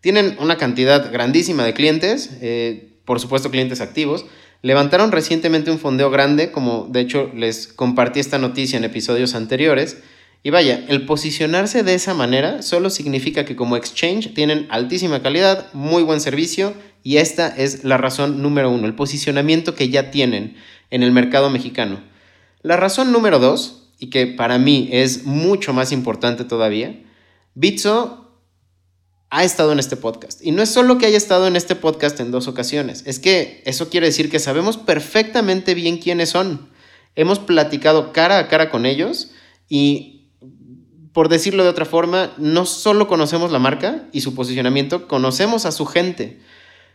Tienen 0.00 0.36
una 0.38 0.56
cantidad 0.56 1.10
grandísima 1.10 1.64
de 1.64 1.74
clientes, 1.74 2.38
eh, 2.40 2.87
por 3.08 3.20
supuesto 3.20 3.50
clientes 3.50 3.80
activos. 3.80 4.26
Levantaron 4.60 5.12
recientemente 5.12 5.70
un 5.70 5.78
fondeo 5.78 6.10
grande, 6.10 6.52
como 6.52 6.86
de 6.90 7.00
hecho 7.00 7.32
les 7.34 7.66
compartí 7.66 8.20
esta 8.20 8.36
noticia 8.36 8.76
en 8.76 8.84
episodios 8.84 9.34
anteriores, 9.34 10.02
y 10.42 10.50
vaya, 10.50 10.84
el 10.88 11.06
posicionarse 11.06 11.82
de 11.82 11.94
esa 11.94 12.12
manera 12.12 12.60
solo 12.60 12.90
significa 12.90 13.46
que 13.46 13.56
como 13.56 13.76
exchange 13.76 14.34
tienen 14.34 14.66
altísima 14.68 15.22
calidad, 15.22 15.72
muy 15.72 16.02
buen 16.02 16.20
servicio 16.20 16.74
y 17.02 17.16
esta 17.16 17.48
es 17.48 17.82
la 17.82 17.96
razón 17.96 18.42
número 18.42 18.70
uno, 18.70 18.86
el 18.86 18.94
posicionamiento 18.94 19.74
que 19.74 19.88
ya 19.88 20.10
tienen 20.10 20.56
en 20.90 21.02
el 21.02 21.10
mercado 21.10 21.48
mexicano. 21.48 22.00
La 22.60 22.76
razón 22.76 23.10
número 23.10 23.38
dos, 23.38 23.88
y 23.98 24.10
que 24.10 24.26
para 24.26 24.58
mí 24.58 24.90
es 24.92 25.24
mucho 25.24 25.72
más 25.72 25.92
importante 25.92 26.44
todavía, 26.44 26.94
Bitso 27.54 28.17
ha 29.30 29.44
estado 29.44 29.72
en 29.72 29.78
este 29.78 29.96
podcast. 29.96 30.40
Y 30.42 30.52
no 30.52 30.62
es 30.62 30.70
solo 30.70 30.98
que 30.98 31.06
haya 31.06 31.16
estado 31.16 31.46
en 31.46 31.56
este 31.56 31.74
podcast 31.74 32.18
en 32.20 32.30
dos 32.30 32.48
ocasiones, 32.48 33.02
es 33.06 33.18
que 33.18 33.62
eso 33.66 33.90
quiere 33.90 34.06
decir 34.06 34.30
que 34.30 34.38
sabemos 34.38 34.76
perfectamente 34.76 35.74
bien 35.74 35.98
quiénes 35.98 36.30
son. 36.30 36.68
Hemos 37.14 37.38
platicado 37.38 38.12
cara 38.12 38.38
a 38.38 38.48
cara 38.48 38.70
con 38.70 38.86
ellos 38.86 39.32
y 39.68 40.18
por 41.12 41.28
decirlo 41.28 41.64
de 41.64 41.70
otra 41.70 41.84
forma, 41.84 42.32
no 42.38 42.64
solo 42.64 43.08
conocemos 43.08 43.50
la 43.50 43.58
marca 43.58 44.08
y 44.12 44.20
su 44.20 44.36
posicionamiento, 44.36 45.08
conocemos 45.08 45.66
a 45.66 45.72
su 45.72 45.84
gente. 45.84 46.38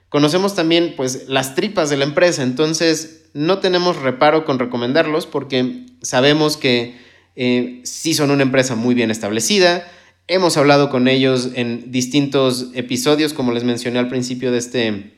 Conocemos 0.08 0.56
también 0.56 0.94
pues 0.96 1.28
las 1.28 1.56
tripas 1.56 1.90
de 1.90 1.98
la 1.98 2.06
empresa, 2.06 2.44
entonces 2.44 3.26
no 3.34 3.60
tenemos 3.60 3.98
reparo 3.98 4.46
con 4.46 4.60
recomendarlos 4.60 5.26
porque 5.26 5.88
sabemos 6.02 6.56
que 6.56 6.96
eh, 7.36 7.82
sí 7.84 8.14
son 8.14 8.32
una 8.32 8.44
empresa 8.44 8.76
muy 8.76 8.96
bien 8.96 9.12
establecida. 9.12 9.92
Hemos 10.28 10.56
hablado 10.56 10.90
con 10.90 11.10
ellos 11.10 11.50
en 11.56 11.92
distintos 11.92 12.68
episodios, 12.76 13.34
como 13.34 13.52
les 13.52 13.66
mencioné 13.66 14.00
al 14.00 14.08
principio 14.08 14.54
de 14.54 14.58
este, 14.58 15.14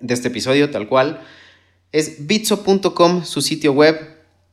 de 0.00 0.14
este 0.14 0.28
episodio, 0.28 0.70
tal 0.70 0.88
cual. 0.88 1.20
Es 1.90 2.26
bitso.com, 2.28 3.24
su 3.24 3.42
sitio 3.42 3.72
web. 3.72 3.98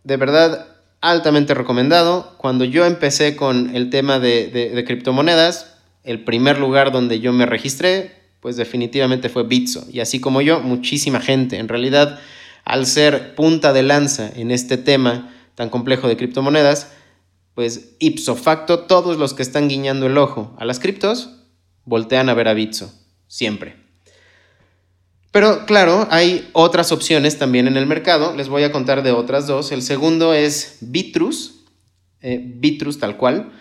De 0.03 0.17
verdad, 0.17 0.75
altamente 1.01 1.53
recomendado. 1.53 2.35
Cuando 2.37 2.65
yo 2.65 2.83
empecé 2.85 3.35
con 3.35 3.75
el 3.75 3.91
tema 3.91 4.19
de, 4.19 4.83
criptomonedas, 4.87 5.75
el 6.03 6.23
primer 6.23 6.57
lugar 6.57 6.91
donde 6.91 7.19
yo 7.19 7.31
me 7.31 7.45
registré, 7.45 8.11
pues 8.39 8.57
definitivamente 8.57 9.29
fue 9.29 9.43
Bitso. 9.43 9.85
Y 9.91 9.99
así 9.99 10.19
como 10.19 10.41
yo, 10.41 10.61
muchísima 10.61 11.19
gente. 11.19 11.57
En 11.57 11.67
realidad, 11.67 12.19
al 12.63 12.87
ser 12.87 13.35
punta 13.35 13.71
de 13.71 13.83
lanza 13.83 14.31
en 14.35 14.49
este 14.49 14.77
tema 14.77 15.31
tan 15.53 15.69
complejo 15.69 16.07
de 16.07 16.17
criptomonedas, 16.17 16.91
pues 17.55 17.95
ipso 17.99 18.35
facto, 18.35 18.81
todos 18.81 19.17
los 19.17 19.33
que 19.33 19.41
están 19.41 19.69
guiñando 19.69 20.05
el 20.05 20.17
ojo 20.17 20.55
a 20.59 20.65
las 20.65 20.79
criptos 20.79 21.29
voltean 21.85 22.29
a 22.29 22.33
ver 22.33 22.47
a 22.47 22.53
Bitso, 22.53 22.93
siempre. 23.27 23.77
Pero 25.31 25.65
claro, 25.65 26.07
hay 26.11 26.49
otras 26.53 26.91
opciones 26.91 27.37
también 27.37 27.67
en 27.67 27.75
el 27.75 27.87
mercado. 27.87 28.35
Les 28.35 28.47
voy 28.47 28.63
a 28.63 28.71
contar 28.71 29.03
de 29.03 29.11
otras 29.11 29.47
dos. 29.47 29.71
El 29.71 29.81
segundo 29.81 30.33
es 30.33 30.77
Bitrus, 30.79 31.65
eh, 32.21 32.41
Bitrus 32.41 32.99
tal 32.99 33.17
cual. 33.17 33.51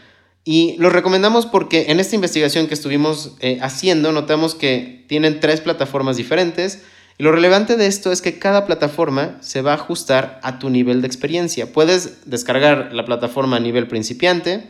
Y 0.44 0.76
lo 0.78 0.90
recomendamos 0.90 1.46
porque 1.46 1.86
en 1.88 1.98
esta 1.98 2.14
investigación 2.14 2.68
que 2.68 2.74
estuvimos 2.74 3.32
eh, 3.40 3.58
haciendo 3.60 4.12
notamos 4.12 4.54
que 4.54 5.04
tienen 5.08 5.40
tres 5.40 5.60
plataformas 5.60 6.16
diferentes. 6.16 6.82
Y 7.16 7.23
lo 7.23 7.30
relevante 7.30 7.76
de 7.76 7.87
esto 7.87 8.11
es 8.11 8.21
que 8.21 8.38
cada 8.38 8.66
plataforma 8.66 9.37
se 9.40 9.62
va 9.62 9.73
a 9.73 9.76
ajustar 9.76 10.40
a 10.42 10.59
tu 10.59 10.68
nivel 10.68 11.00
de 11.00 11.06
experiencia. 11.06 11.73
Puedes 11.73 12.28
descargar 12.28 12.92
la 12.92 13.04
plataforma 13.04 13.56
a 13.56 13.61
nivel 13.61 13.87
principiante, 13.87 14.68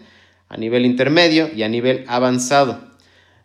a 0.49 0.57
nivel 0.59 0.85
intermedio 0.85 1.49
y 1.55 1.63
a 1.63 1.69
nivel 1.69 2.05
avanzado. 2.07 2.95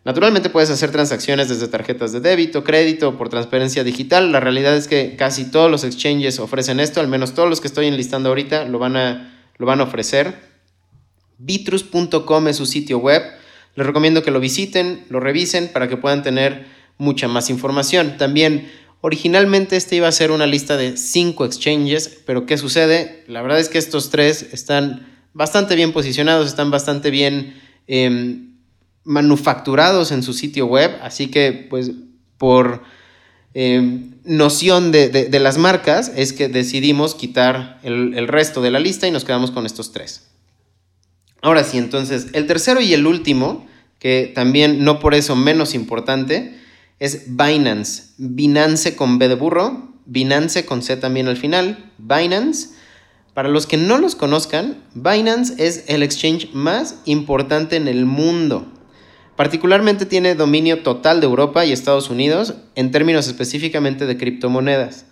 Naturalmente 0.04 0.48
puedes 0.48 0.70
hacer 0.70 0.90
transacciones 0.90 1.48
desde 1.48 1.68
tarjetas 1.68 2.12
de 2.12 2.20
débito, 2.20 2.64
crédito 2.64 3.18
por 3.18 3.28
transferencia 3.28 3.84
digital. 3.84 4.32
La 4.32 4.40
realidad 4.40 4.74
es 4.74 4.88
que 4.88 5.14
casi 5.16 5.50
todos 5.50 5.70
los 5.70 5.84
exchanges 5.84 6.38
ofrecen 6.38 6.80
esto, 6.80 7.00
al 7.00 7.08
menos 7.08 7.34
todos 7.34 7.50
los 7.50 7.60
que 7.60 7.68
estoy 7.68 7.86
enlistando 7.86 8.30
ahorita 8.30 8.64
lo 8.64 8.78
van 8.78 8.96
a, 8.96 9.38
lo 9.58 9.66
van 9.66 9.80
a 9.80 9.84
ofrecer. 9.84 10.34
Bitrus.com 11.38 12.48
es 12.48 12.56
su 12.56 12.66
sitio 12.66 12.98
web. 12.98 13.22
Les 13.76 13.86
recomiendo 13.86 14.22
que 14.22 14.30
lo 14.30 14.40
visiten, 14.40 15.04
lo 15.10 15.20
revisen 15.20 15.68
para 15.68 15.88
que 15.88 15.96
puedan 15.96 16.22
tener 16.22 16.66
mucha 16.96 17.28
más 17.28 17.50
información. 17.50 18.16
También 18.18 18.70
originalmente 19.00 19.76
este 19.76 19.96
iba 19.96 20.08
a 20.08 20.12
ser 20.12 20.30
una 20.30 20.46
lista 20.46 20.76
de 20.76 20.96
cinco 20.96 21.44
exchanges, 21.44 22.20
pero 22.26 22.46
¿qué 22.46 22.58
sucede? 22.58 23.24
La 23.26 23.42
verdad 23.42 23.60
es 23.60 23.68
que 23.68 23.78
estos 23.78 24.10
tres 24.10 24.48
están 24.52 25.06
bastante 25.32 25.76
bien 25.76 25.92
posicionados, 25.92 26.46
están 26.46 26.70
bastante 26.70 27.10
bien... 27.10 27.60
Em, 27.86 28.50
manufacturados 29.04 30.12
en 30.12 30.22
su 30.22 30.32
sitio 30.32 30.66
web, 30.66 30.96
así 31.02 31.28
que 31.28 31.66
pues 31.68 31.92
por 32.38 32.82
eh, 33.54 34.10
noción 34.24 34.92
de, 34.92 35.28
las 35.40 35.58
marcas 35.58 36.12
es 36.14 36.32
que 36.32 36.48
decidimos 36.48 37.14
quitar 37.14 37.80
el, 37.82 38.14
el 38.14 38.28
resto 38.28 38.62
de 38.62 38.70
la 38.70 38.78
lista 38.78 39.08
y 39.08 39.10
nos 39.10 39.24
quedamos 39.24 39.50
con 39.50 39.66
estos 39.66 39.92
tres. 39.92 40.28
Ahora 41.42 41.64
sí, 41.64 41.78
entonces 41.78 42.28
el 42.34 42.46
tercero 42.46 42.80
y 42.80 42.92
el 42.92 43.06
último, 43.06 43.66
que 43.98 44.30
también 44.34 44.84
no 44.84 45.00
por 45.00 45.14
eso 45.14 45.34
menos 45.36 45.74
importante, 45.74 46.58
es 47.00 47.36
Binance. 47.36 48.12
Binance 48.18 48.94
con 48.94 49.18
B 49.18 49.26
de 49.28 49.34
burro, 49.34 49.94
Binance 50.06 50.64
con 50.64 50.82
C 50.82 50.96
también 50.96 51.26
al 51.26 51.36
final, 51.36 51.90
Binance. 51.98 52.68
Para 53.34 53.48
los 53.48 53.66
que 53.66 53.76
no 53.76 53.98
los 53.98 54.14
conozcan, 54.14 54.84
Binance 54.94 55.54
es 55.58 55.84
el 55.88 56.02
exchange 56.02 56.50
más 56.52 57.00
importante 57.06 57.76
en 57.76 57.88
el 57.88 58.04
mundo. 58.04 58.70
Particularmente 59.34 60.04
tiene 60.04 60.34
dominio 60.34 60.82
total 60.82 61.20
de 61.20 61.26
Europa 61.26 61.64
y 61.64 61.72
Estados 61.72 62.10
Unidos 62.10 62.54
en 62.74 62.90
términos 62.90 63.26
específicamente 63.26 64.04
de 64.04 64.18
criptomonedas. 64.18 65.06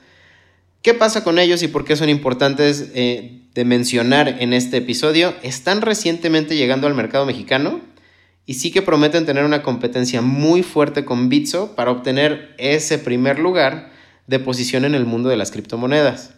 ¿Qué 0.83 0.93
pasa 0.93 1.25
con 1.25 1.39
ellos 1.39 1.63
y 1.63 1.69
por 1.69 1.85
qué 1.85 1.97
son 1.97 2.11
importantes 2.11 2.91
eh, 2.95 3.43
de 3.55 3.65
mencionar 3.65 4.37
en 4.41 4.53
este 4.53 4.77
episodio? 4.77 5.35
Están 5.43 5.81
recientemente 5.81 6.57
llegando 6.57 6.87
al 6.87 6.95
mercado 6.95 7.25
mexicano 7.25 7.81
y 8.49 8.55
sí 8.55 8.71
que 8.71 8.81
prometen 8.81 9.27
tener 9.27 9.45
una 9.45 9.63
competencia 9.63 10.23
muy 10.23 10.63
fuerte 10.63 11.05
con 11.05 11.29
Bitso 11.29 11.77
para 11.77 11.91
obtener 11.91 12.55
ese 12.57 12.99
primer 12.99 13.39
lugar 13.39 13.91
de 14.27 14.39
posición 14.39 14.87
en 14.87 14.95
el 14.95 15.05
mundo 15.05 15.29
de 15.29 15.37
las 15.37 15.51
criptomonedas. 15.51 16.31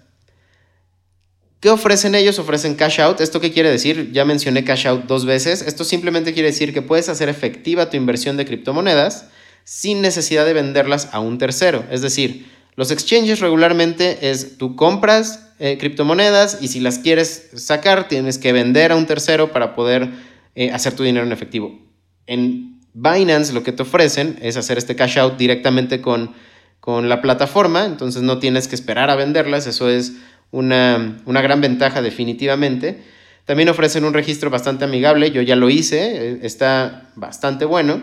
¿Qué 1.61 1.71
ofrecen 1.71 2.17
ellos? 2.17 2.40
Ofrecen 2.40 2.75
cash 2.75 3.00
out. 3.00 3.21
¿Esto 3.21 3.40
qué 3.40 3.52
quiere 3.52 3.71
decir? 3.71 4.11
Ya 4.11 4.25
mencioné 4.25 4.64
cash 4.64 4.88
out 4.88 5.05
dos 5.05 5.25
veces. 5.25 5.62
Esto 5.62 5.85
simplemente 5.85 6.35
quiere 6.35 6.49
decir 6.49 6.75
que 6.75 6.83
puedes 6.83 7.09
hacer 7.09 7.29
efectiva 7.29 7.90
tu 7.90 7.97
inversión 7.97 8.37
de 8.37 8.45
criptomonedas 8.45 9.29
sin 9.62 10.02
necesidad 10.02 10.45
de 10.45 10.52
venderlas 10.52 11.11
a 11.12 11.21
un 11.21 11.38
tercero. 11.38 11.85
Es 11.93 12.02
decir, 12.02 12.50
los 12.75 12.90
exchanges 12.90 13.38
regularmente 13.38 14.31
es 14.33 14.59
tú 14.59 14.75
compras 14.75 15.52
eh, 15.61 15.79
criptomonedas 15.79 16.59
y 16.61 16.67
si 16.67 16.81
las 16.81 16.99
quieres 16.99 17.50
sacar 17.55 18.09
tienes 18.09 18.38
que 18.38 18.52
vender 18.52 18.90
a 18.90 18.97
un 18.97 19.07
tercero 19.07 19.52
para 19.52 19.76
poder 19.76 20.11
eh, 20.57 20.73
hacer 20.73 20.97
tu 20.97 21.05
dinero 21.05 21.25
en 21.25 21.31
efectivo. 21.31 21.89
En 22.27 22.81
Binance 22.95 23.53
lo 23.53 23.62
que 23.62 23.73
te 23.73 23.83
ofrecen 23.83 24.39
es 24.43 24.57
hacer 24.57 24.79
este 24.79 24.97
cash 24.97 25.19
out 25.19 25.37
directamente 25.37 26.00
con, 26.00 26.33
con 26.81 27.09
la 27.09 27.21
plataforma, 27.21 27.85
entonces 27.85 28.23
no 28.23 28.39
tienes 28.39 28.69
que 28.69 28.75
esperar 28.75 29.11
a 29.11 29.17
venderlas, 29.17 29.67
eso 29.67 29.89
es 29.89 30.15
una, 30.50 31.23
gran 31.27 31.61
ventaja 31.61 32.03
definitivamente. 32.03 33.03
También 33.45 33.69
ofrecen 33.69 34.05
un 34.05 34.15
registro 34.15 34.50
bastante 34.50 34.85
amigable, 34.85 35.31
yo 35.31 35.43
ya 35.43 35.57
lo 35.57 35.71
hice, 35.71 36.33
eh, 36.33 36.39
está 36.43 37.11
bastante 37.17 37.65
bueno. 37.65 38.03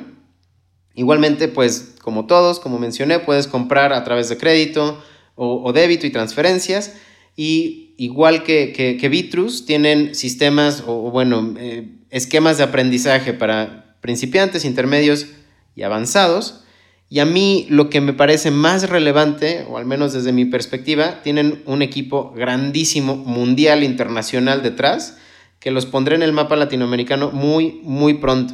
Igualmente, 0.94 1.48
pues 1.48 1.96
como 2.02 2.26
todos, 2.26 2.60
como 2.60 2.80
mencioné, 2.80 3.20
puedes 3.20 3.48
comprar 3.48 3.94
a 3.94 4.04
través 4.04 4.30
de 4.30 4.38
crédito 4.38 5.02
o, 5.36 5.72
débito 5.72 6.08
y 6.08 6.10
transferencias. 6.10 6.96
Y 7.36 7.94
igual 7.98 8.44
que, 8.44 8.74
que, 8.74 9.10
Bitrus, 9.10 9.66
tienen 9.66 10.16
sistemas 10.16 10.84
o, 10.88 11.12
bueno, 11.12 11.54
eh, 11.60 11.88
esquemas 12.10 12.58
de 12.58 12.64
aprendizaje 12.64 13.34
para 13.34 13.87
principiantes, 14.02 14.66
intermedios 14.66 15.28
y 15.76 15.84
avanzados. 15.84 16.64
Y 17.10 17.20
a 17.20 17.26
mí 17.26 17.66
lo 17.70 17.90
que 17.90 18.02
me 18.02 18.14
parece 18.14 18.52
más 18.52 18.90
relevante, 18.90 19.66
o 19.70 19.78
al 19.78 19.86
menos 19.86 20.14
desde 20.14 20.34
mi 20.34 20.46
perspectiva, 20.46 21.22
tienen 21.24 21.62
un 21.66 21.82
equipo 21.82 22.34
grandísimo, 22.36 23.16
mundial, 23.16 23.84
internacional 23.84 24.62
detrás, 24.62 25.18
que 25.60 25.72
los 25.72 25.86
pondré 25.86 26.16
en 26.16 26.24
el 26.24 26.34
mapa 26.34 26.56
latinoamericano 26.56 27.32
muy, 27.32 27.80
muy 27.84 28.16
pronto. 28.16 28.54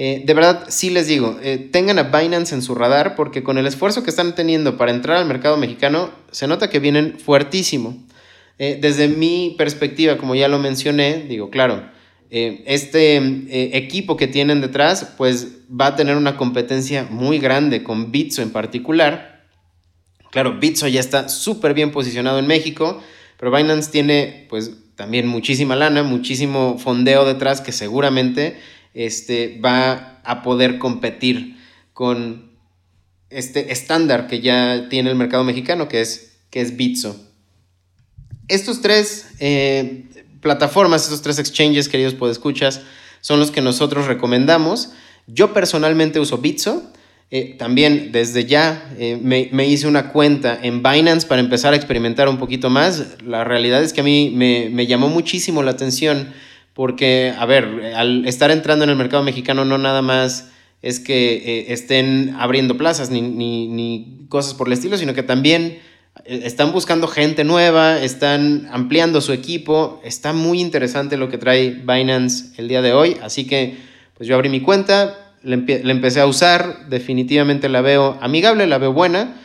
Eh, 0.00 0.22
de 0.24 0.32
verdad, 0.32 0.66
sí 0.68 0.90
les 0.90 1.08
digo, 1.08 1.38
eh, 1.42 1.58
tengan 1.58 1.98
a 1.98 2.04
Binance 2.04 2.54
en 2.54 2.62
su 2.62 2.76
radar 2.76 3.16
porque 3.16 3.42
con 3.42 3.58
el 3.58 3.66
esfuerzo 3.66 4.04
que 4.04 4.10
están 4.10 4.36
teniendo 4.36 4.76
para 4.78 4.92
entrar 4.92 5.16
al 5.16 5.26
mercado 5.26 5.56
mexicano, 5.56 6.10
se 6.30 6.46
nota 6.46 6.70
que 6.70 6.78
vienen 6.78 7.18
fuertísimo. 7.18 7.96
Eh, 8.60 8.78
desde 8.80 9.08
mi 9.08 9.56
perspectiva, 9.58 10.16
como 10.16 10.36
ya 10.36 10.48
lo 10.48 10.58
mencioné, 10.58 11.24
digo, 11.28 11.50
claro, 11.50 11.82
eh, 12.30 12.62
este 12.66 13.16
eh, 13.16 13.70
equipo 13.74 14.16
que 14.16 14.26
tienen 14.26 14.60
detrás, 14.60 15.14
pues 15.16 15.48
va 15.68 15.86
a 15.86 15.96
tener 15.96 16.16
una 16.16 16.36
competencia 16.36 17.06
muy 17.10 17.38
grande 17.38 17.82
con 17.82 18.12
Bitso 18.12 18.42
en 18.42 18.50
particular. 18.50 19.46
Claro, 20.30 20.58
Bitso 20.58 20.88
ya 20.88 21.00
está 21.00 21.28
súper 21.28 21.72
bien 21.72 21.90
posicionado 21.90 22.38
en 22.38 22.46
México, 22.46 23.02
pero 23.38 23.50
Binance 23.50 23.90
tiene 23.90 24.46
pues 24.50 24.72
también 24.94 25.26
muchísima 25.26 25.74
lana, 25.74 26.02
muchísimo 26.02 26.78
fondeo 26.78 27.24
detrás 27.24 27.60
que 27.60 27.72
seguramente 27.72 28.58
este, 28.94 29.58
va 29.64 30.20
a 30.24 30.42
poder 30.42 30.78
competir 30.78 31.56
con 31.94 32.50
este 33.30 33.72
estándar 33.72 34.26
que 34.26 34.40
ya 34.40 34.88
tiene 34.90 35.10
el 35.10 35.16
mercado 35.16 35.44
mexicano, 35.44 35.88
que 35.88 36.00
es, 36.00 36.38
que 36.50 36.60
es 36.60 36.76
Bitso. 36.76 37.24
Estos 38.48 38.80
tres 38.80 39.28
eh, 39.38 40.04
plataformas, 40.40 41.06
esos 41.06 41.22
tres 41.22 41.38
exchanges, 41.38 41.88
queridos 41.88 42.14
podescuchas, 42.14 42.82
son 43.20 43.40
los 43.40 43.50
que 43.50 43.60
nosotros 43.60 44.06
recomendamos. 44.06 44.90
Yo 45.26 45.52
personalmente 45.52 46.20
uso 46.20 46.38
Bitso. 46.38 46.90
Eh, 47.30 47.56
también 47.58 48.10
desde 48.10 48.46
ya 48.46 48.90
eh, 48.98 49.18
me, 49.22 49.66
hice 49.66 49.86
una 49.86 50.12
cuenta 50.12 50.58
en 50.62 50.82
Binance 50.82 51.26
para 51.26 51.42
empezar 51.42 51.74
a 51.74 51.76
experimentar 51.76 52.26
un 52.26 52.38
poquito 52.38 52.70
más. 52.70 53.18
La 53.22 53.44
realidad 53.44 53.82
es 53.82 53.92
que 53.92 54.00
a 54.00 54.04
mí 54.04 54.32
me, 54.34 54.86
llamó 54.86 55.08
muchísimo 55.08 55.62
la 55.62 55.72
atención 55.72 56.32
porque, 56.72 57.34
a 57.38 57.44
ver, 57.44 57.92
al 57.96 58.26
estar 58.26 58.50
entrando 58.50 58.84
en 58.84 58.90
el 58.90 58.96
mercado 58.96 59.22
mexicano 59.22 59.66
no 59.66 59.76
nada 59.76 60.00
más 60.00 60.48
es 60.80 61.00
que 61.00 61.34
eh, 61.34 61.72
estén 61.72 62.34
abriendo 62.38 62.78
plazas 62.78 63.10
ni, 63.10 63.20
ni, 63.20 64.26
cosas 64.30 64.54
por 64.54 64.68
el 64.68 64.74
estilo, 64.74 64.96
sino 64.96 65.12
que 65.12 65.22
también 65.22 65.80
están 66.24 66.72
buscando 66.72 67.08
gente 67.08 67.44
nueva, 67.44 68.00
están 68.02 68.68
ampliando 68.70 69.20
su 69.20 69.32
equipo. 69.32 70.00
Está 70.04 70.32
muy 70.32 70.60
interesante 70.60 71.16
lo 71.16 71.28
que 71.28 71.38
trae 71.38 71.70
Binance 71.70 72.52
el 72.56 72.68
día 72.68 72.82
de 72.82 72.92
hoy. 72.92 73.16
Así 73.22 73.46
que 73.46 73.76
pues 74.18 74.28
yo 74.28 74.34
abrí 74.34 74.48
mi 74.48 74.60
cuenta, 74.60 75.32
la, 75.42 75.54
empecé 75.54 76.20
a 76.20 76.26
usar, 76.26 76.88
definitivamente 76.88 77.68
la 77.68 77.80
veo 77.80 78.18
amigable, 78.20 78.66
la 78.66 78.78
veo 78.78 78.92
buena, 78.92 79.40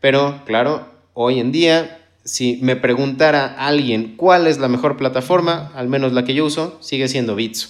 pero 0.00 0.42
claro, 0.44 0.86
hoy 1.14 1.40
en 1.40 1.50
día, 1.50 1.98
si 2.24 2.58
me 2.60 2.76
preguntara 2.76 3.46
alguien 3.58 4.16
cuál 4.16 4.46
es 4.46 4.58
la 4.58 4.68
mejor 4.68 4.98
plataforma, 4.98 5.72
al 5.74 5.88
menos 5.88 6.12
la 6.12 6.24
que 6.24 6.34
yo 6.34 6.44
uso, 6.44 6.76
sigue 6.82 7.08
siendo 7.08 7.34
Bitso. 7.34 7.68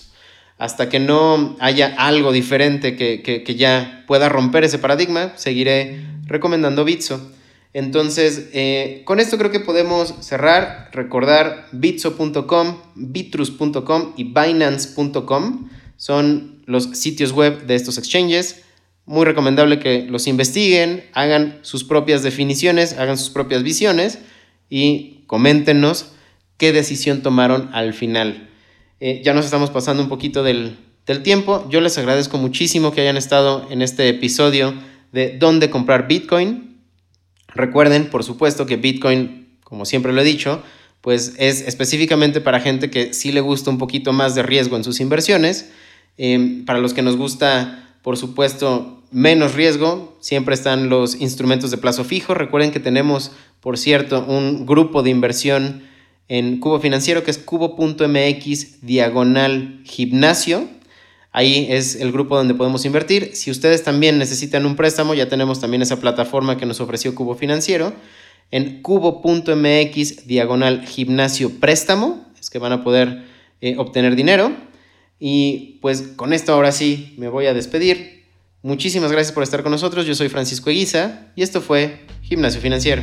Hasta 0.59 0.89
que 0.89 0.99
no 0.99 1.57
haya 1.61 1.95
algo 1.97 2.33
diferente 2.33 2.97
que, 2.97 3.23
que 3.23 3.55
ya 3.55 4.03
pueda 4.09 4.29
romper 4.29 4.65
ese 4.65 4.81
paradigma, 4.81 5.33
seguiré 5.37 6.05
recomendando 6.27 6.85
Bitso. 6.85 7.31
Entonces, 7.79 8.49
eh, 8.53 9.03
con 9.05 9.21
esto 9.21 9.39
creo 9.39 9.53
que 9.53 9.61
podemos 9.61 10.13
cerrar, 10.21 10.91
recordar 10.93 11.69
bitso.com, 11.71 12.79
bitrus.com 12.97 14.15
y 14.17 14.25
binance.com. 14.25 15.69
Son 15.97 16.63
los 16.67 16.85
sitios 16.99 17.31
web 17.31 17.67
de 17.67 17.77
estos 17.77 17.97
exchanges. 17.97 18.65
Muy 19.07 19.25
recomendable 19.25 19.79
que 19.79 20.03
los 20.03 20.27
investiguen, 20.27 21.05
hagan 21.13 21.61
sus 21.63 21.85
propias 21.85 22.25
definiciones, 22.25 22.99
hagan 22.99 23.17
sus 23.17 23.31
propias 23.31 23.63
visiones 23.63 24.19
y 24.69 25.23
coméntenos 25.29 26.13
qué 26.57 26.73
decisión 26.73 27.23
tomaron 27.23 27.71
al 27.73 27.95
final. 27.95 28.51
Eh, 28.99 29.23
ya 29.25 29.35
nos 29.35 29.45
estamos 29.45 29.71
pasando 29.71 30.03
un 30.03 30.09
poquito 30.09 30.43
del 30.43 30.77
del 31.09 31.23
tiempo. 31.23 31.67
Yo 31.71 31.81
les 31.81 31.97
agradezco 31.97 32.37
muchísimo 32.37 32.93
que 32.93 33.01
hayan 33.01 33.17
estado 33.17 33.67
en 33.71 33.83
este 33.83 34.09
episodio 34.09 34.75
de 35.11 35.39
dónde 35.39 35.71
comprar 35.71 36.07
Bitcoin. 36.07 36.68
Recuerden, 37.55 38.11
por 38.11 38.25
supuesto, 38.25 38.67
que 38.67 38.77
Bitcoin, 38.77 39.49
como 39.65 39.85
siempre 39.85 40.13
lo 40.13 40.21
he 40.21 40.25
dicho, 40.25 40.63
pues 41.01 41.35
es 41.39 41.63
específicamente 41.63 42.41
para 42.41 42.61
gente 42.61 42.91
que 42.91 43.15
sí 43.15 43.33
le 43.33 43.41
gusta 43.41 43.71
un 43.71 43.79
poquito 43.79 44.13
más 44.13 44.35
de 44.35 44.43
riesgo 44.43 44.77
en 44.77 44.85
sus 44.85 45.01
inversiones. 45.01 45.71
Em, 46.17 46.65
para 46.65 46.81
los 46.81 46.95
que 46.95 47.03
nos 47.03 47.17
gusta, 47.17 47.95
por 48.03 48.17
supuesto, 48.17 49.03
menos 49.11 49.55
riesgo, 49.55 50.17
siempre 50.21 50.55
están 50.55 50.89
los 50.89 51.21
instrumentos 51.21 51.71
de 51.71 51.79
plazo 51.79 52.05
fijo. 52.05 52.35
Recuerden 52.35 52.73
que 52.73 52.81
tenemos, 52.81 53.33
por 53.61 53.79
cierto, 53.79 54.25
un 54.27 54.67
grupo 54.67 55.03
de 55.03 55.11
inversión 55.11 55.83
en 56.29 56.61
Cubo 56.61 56.81
Financiero 56.81 57.25
que 57.25 57.31
es 57.31 57.39
cubo.mx 57.39 58.83
diagonal 58.83 59.81
gimnasio. 59.85 60.69
Ahí 61.39 61.69
es 61.71 61.95
el 61.95 62.11
grupo 62.11 62.37
donde 62.37 62.55
podemos 62.55 62.85
invertir. 62.85 63.31
Si 63.35 63.53
ustedes 63.53 63.85
también 63.85 64.19
necesitan 64.19 64.67
un 64.67 64.75
préstamo, 64.75 65.15
ya 65.15 65.29
tenemos 65.29 65.61
también 65.61 65.83
esa 65.83 66.01
plataforma 66.01 66.57
que 66.57 66.67
nos 66.67 66.81
ofreció 66.81 67.15
Cubo 67.15 67.37
Financiero. 67.37 67.93
En 68.51 68.83
cubo.mx 68.83 70.27
diagonal 70.27 70.85
gimnasio 70.85 71.61
préstamo 71.61 72.27
es 72.41 72.51
que 72.51 72.59
van 72.59 72.73
a 72.73 72.83
poder 72.83 73.23
eh, 73.61 73.77
obtener 73.79 74.17
dinero. 74.17 74.51
Y 75.21 75.79
pues 75.81 76.09
con 76.17 76.33
esto 76.33 76.53
ahora 76.53 76.73
sí 76.73 77.15
me 77.19 77.29
voy 77.29 77.47
a 77.47 77.55
despedir. 77.55 78.25
Muchísimas 78.63 79.13
gracias 79.13 79.33
por 79.33 79.45
estar 79.45 79.63
con 79.63 79.71
nosotros. 79.71 80.07
Yo 80.07 80.17
soy 80.17 80.29
Francisco 80.29 80.71
Eguiza 80.71 81.29
y 81.37 81.45
esto 81.45 81.61
fue 81.61 82.01
Gimnasio 82.23 82.61
Financiero. 82.61 83.03